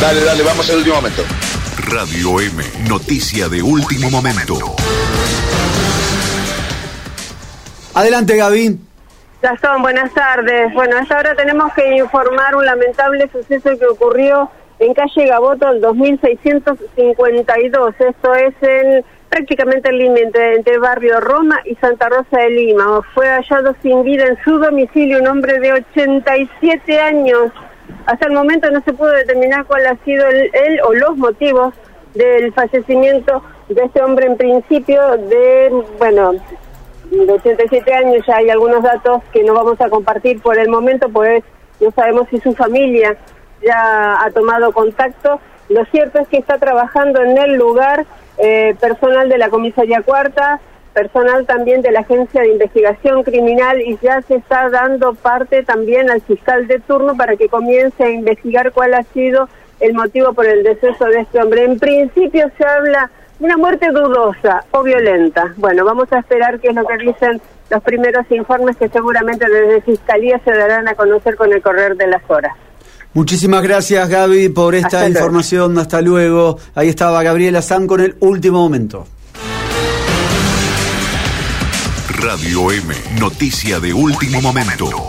Dale, 0.00 0.24
dale, 0.24 0.42
vamos 0.44 0.70
al 0.70 0.76
último 0.76 0.94
momento. 0.94 1.22
Radio 1.90 2.40
M, 2.40 2.62
noticia 2.88 3.48
de 3.48 3.60
último 3.60 4.08
momento. 4.10 4.54
Adelante, 7.94 8.36
Gaby. 8.36 8.78
Gastón, 9.42 9.82
buenas 9.82 10.14
tardes. 10.14 10.72
Bueno, 10.72 10.98
hasta 10.98 11.16
ahora 11.16 11.34
tenemos 11.34 11.72
que 11.74 11.96
informar 11.96 12.54
un 12.54 12.64
lamentable 12.64 13.28
suceso 13.32 13.76
que 13.76 13.86
ocurrió 13.86 14.48
en 14.78 14.94
calle 14.94 15.26
Gaboto, 15.26 15.68
el 15.68 15.80
2652. 15.80 17.94
Esto 17.98 18.34
es 18.36 18.54
el 18.62 19.04
prácticamente 19.28 19.88
el 19.90 19.98
límite 19.98 20.54
entre 20.54 20.78
barrio 20.78 21.18
Roma 21.20 21.60
y 21.64 21.74
Santa 21.74 22.08
Rosa 22.08 22.38
de 22.38 22.50
Lima. 22.50 23.02
Fue 23.14 23.28
hallado 23.28 23.74
sin 23.82 24.04
vida 24.04 24.26
en 24.26 24.38
su 24.44 24.58
domicilio 24.58 25.18
un 25.20 25.26
hombre 25.26 25.58
de 25.58 25.72
87 25.72 27.00
años. 27.00 27.50
Hasta 28.06 28.26
el 28.26 28.32
momento 28.32 28.70
no 28.70 28.80
se 28.82 28.92
pudo 28.92 29.10
determinar 29.10 29.66
cuál 29.66 29.86
ha 29.86 29.96
sido 30.04 30.26
el, 30.28 30.80
o 30.82 30.94
los 30.94 31.16
motivos 31.16 31.74
del 32.14 32.52
fallecimiento 32.52 33.42
de 33.68 33.84
este 33.84 34.02
hombre 34.02 34.26
en 34.26 34.36
principio 34.36 35.00
de, 35.16 35.70
bueno, 35.98 36.32
de 37.10 37.32
87 37.32 37.94
años. 37.94 38.24
Ya 38.26 38.36
hay 38.36 38.50
algunos 38.50 38.82
datos 38.82 39.22
que 39.32 39.44
no 39.44 39.54
vamos 39.54 39.80
a 39.80 39.88
compartir 39.90 40.40
por 40.40 40.58
el 40.58 40.68
momento, 40.68 41.08
pues 41.08 41.44
no 41.80 41.90
sabemos 41.92 42.28
si 42.30 42.38
su 42.40 42.54
familia 42.54 43.16
ya 43.62 44.22
ha 44.22 44.30
tomado 44.30 44.72
contacto. 44.72 45.40
Lo 45.68 45.84
cierto 45.86 46.18
es 46.20 46.28
que 46.28 46.38
está 46.38 46.58
trabajando 46.58 47.22
en 47.22 47.36
el 47.36 47.54
lugar 47.54 48.06
eh, 48.38 48.74
personal 48.80 49.28
de 49.28 49.38
la 49.38 49.50
comisaría 49.50 50.02
cuarta, 50.02 50.60
personal 50.98 51.46
también 51.46 51.80
de 51.80 51.92
la 51.92 52.00
Agencia 52.00 52.42
de 52.42 52.50
Investigación 52.50 53.22
Criminal 53.22 53.80
y 53.80 53.96
ya 54.02 54.20
se 54.22 54.34
está 54.34 54.68
dando 54.68 55.14
parte 55.14 55.62
también 55.62 56.10
al 56.10 56.20
fiscal 56.22 56.66
de 56.66 56.80
turno 56.80 57.16
para 57.16 57.36
que 57.36 57.48
comience 57.48 58.02
a 58.02 58.10
investigar 58.10 58.72
cuál 58.72 58.94
ha 58.94 59.04
sido 59.14 59.48
el 59.78 59.94
motivo 59.94 60.32
por 60.32 60.46
el 60.46 60.64
deceso 60.64 61.04
de 61.04 61.20
este 61.20 61.40
hombre. 61.40 61.64
En 61.64 61.78
principio 61.78 62.50
se 62.58 62.64
habla 62.66 63.12
de 63.38 63.44
una 63.44 63.56
muerte 63.56 63.86
dudosa 63.92 64.64
o 64.72 64.82
violenta. 64.82 65.54
Bueno, 65.56 65.84
vamos 65.84 66.12
a 66.12 66.18
esperar 66.18 66.58
qué 66.58 66.70
es 66.70 66.74
lo 66.74 66.84
que 66.84 66.96
dicen 66.96 67.40
los 67.70 67.80
primeros 67.84 68.26
informes 68.30 68.76
que 68.76 68.88
seguramente 68.88 69.46
desde 69.48 69.80
Fiscalía 69.82 70.40
se 70.44 70.50
darán 70.50 70.88
a 70.88 70.94
conocer 70.94 71.36
con 71.36 71.52
el 71.52 71.62
correr 71.62 71.96
de 71.96 72.08
las 72.08 72.22
horas. 72.28 72.56
Muchísimas 73.14 73.62
gracias 73.62 74.08
Gaby 74.08 74.48
por 74.48 74.74
esta 74.74 74.86
Hasta 74.86 74.98
luego. 75.02 75.14
información. 75.14 75.78
Hasta 75.78 76.00
luego. 76.02 76.58
Ahí 76.74 76.88
estaba 76.88 77.22
Gabriela 77.22 77.62
San 77.62 77.86
con 77.86 78.00
el 78.00 78.16
último 78.18 78.58
momento. 78.58 79.06
Radio 82.20 82.72
M, 82.72 82.92
noticia 83.20 83.78
de 83.78 83.92
último 83.92 84.42
momento. 84.42 85.06